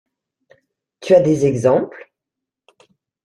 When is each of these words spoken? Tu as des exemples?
Tu 1.01 1.13
as 1.13 1.21
des 1.21 1.45
exemples? 1.45 2.11